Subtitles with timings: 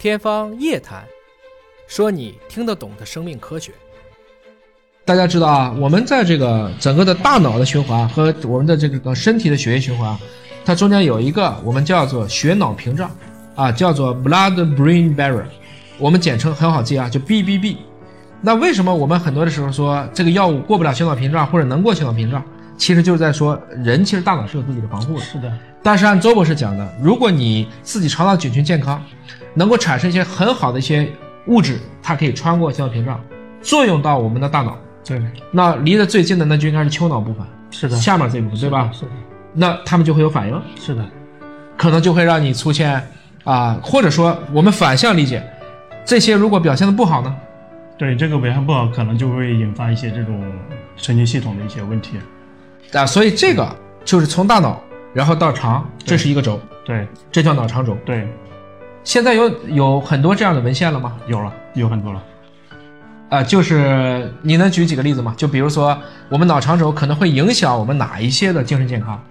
[0.00, 1.02] 天方夜谭，
[1.86, 3.70] 说你听得懂的生命科学。
[5.04, 10.16] 大家知道啊，我们在这个整个的大脑的循环和我们的这个身体的血液循环，
[10.64, 13.10] 它中间有一个我们叫做血脑屏障，
[13.54, 15.44] 啊，叫做 blood-brain barrier，
[15.98, 17.76] 我们简称很好记啊，就 BBB。
[18.40, 22.42] 那为什么我们很多的时候说这个药物过不了血脑屏障或者能过血脑屏障？
[22.78, 25.20] 其实就是在说人其实大脑是有自己的防护的。
[25.20, 29.04] 是的，但是按周博士讲的，如果你自己肠道菌群健康，
[29.54, 31.08] 能够产生一些很好的一些
[31.46, 33.20] 物质，它可以穿过血脑屏障，
[33.60, 34.76] 作用到我们的大脑。
[35.04, 35.20] 对，
[35.50, 38.90] 那离得最近的那就应该是丘脑部分，是的，下面这部分，对吧？
[38.92, 39.10] 是的，
[39.54, 41.04] 那他们就会有反应，是的，
[41.76, 43.02] 可能就会让你出现
[43.44, 45.42] 啊，或者说我们反向理解，
[46.04, 47.34] 这些如果表现的不好呢？
[47.98, 50.42] 对，这个表现不好，可能就会引发一些这种
[50.96, 52.18] 神经系统的一些问题。
[52.92, 53.74] 啊，所以这个
[54.04, 54.80] 就是从大脑，
[55.12, 57.96] 然后到肠，这是一个轴，对，这叫脑肠轴。
[58.04, 58.28] 对，
[59.02, 61.16] 现在有有很多这样的文献了吗？
[61.26, 62.22] 有了，有很多了。
[63.30, 65.32] 啊，就是你能举几个例子吗？
[65.36, 65.96] 就比如说，
[66.28, 69.22] 我们脑肠轴可能会影响我们哪一些的精神健康？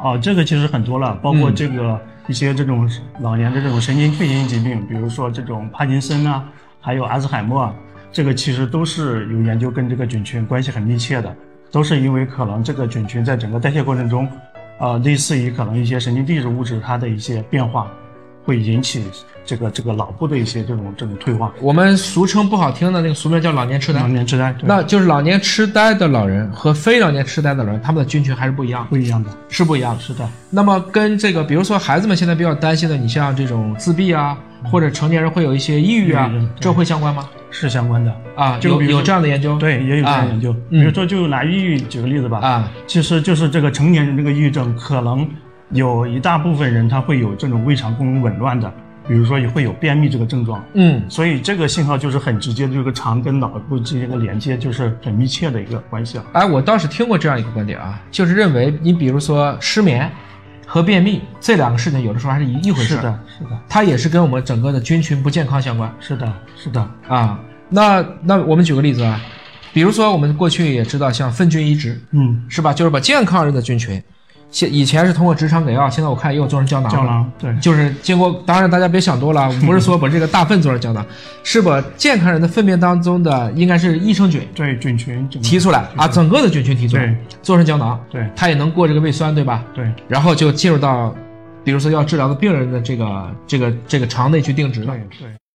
[0.00, 2.88] 哦，这个其实很多了，包括这个一些这种
[3.20, 6.44] 老年的这种神经退行性疾病，比如说这种帕金森啊，
[6.80, 7.72] 还有阿兹海默，
[8.12, 11.34] 这个其实都是有研究跟这个菌群关系很密切的，
[11.70, 14.28] 都是因为可能这个菌群在整个代谢过程中，
[14.80, 17.88] 呃，类似于可能一些神经递质物质它的一些变化。
[18.44, 19.02] 会引起
[19.44, 24.00] 这个这个脑部的一些这种这种退化，我们俗称不好听的那个俗名叫老年痴呆。
[24.00, 30.00] 老年痴呆，那就是老年痴呆的老人和非老年痴呆的老人，他们的菌群还是不一样，不一样的，是不一样的。
[30.00, 30.28] 是的。
[30.50, 34.38] 那么跟这个，比如说孩子们现在比较担心的，你像这种自闭啊，
[34.70, 37.28] 或者成年人会有一些抑郁啊，这会相关吗？
[37.50, 40.52] 是相关的啊，有有这样的研究，对，也有这样的研究。
[40.68, 45.24] 比如说，就拿抑郁举个例子吧，啊，其实就是这个成年人这个抑郁症，可能
[45.74, 48.72] 有一大部分人他会有这种胃肠功能紊乱的。
[49.06, 56.24] 比如说也会有便秘这个症状，嗯，所以这个信号就是很直接的，这个肠跟脑部之间的连接就是很密切的一个关系啊。
[56.32, 60.10] 哎，我倒是听过这样一个观点啊，就是认为你比如说失眠
[60.66, 62.94] 和便秘这两个事情，有的时候还是一一回事。
[62.94, 65.94] 是的，是的，它也是跟我们整个的菌群不健康相关。
[66.00, 67.38] 是的，是的啊。
[67.68, 69.20] 那那我们举个例子啊，
[69.74, 72.72] 比如说我们过去也知道像粪菌移植，嗯，是吧？
[72.72, 74.02] 就是把健康人的菌群。
[74.54, 76.88] 现以前是通过直肠给药，现在我看也有做成胶囊。
[76.88, 81.04] 胶囊对，就是经过，当然大家别想多了， 不是说把这个大粪做成胶囊，
[81.42, 87.12] 是把健康人的粪便当中的应该是益生菌，对菌群提出来啊，整个的菌群提出来，
[87.42, 89.64] 做成胶囊，对，它也能过这个胃酸，对吧？
[89.74, 91.12] 对，然后就进入到，
[91.64, 94.94] 比如说要治疗的病人的这个这个这个肠内去定植了。
[94.94, 95.28] 对对。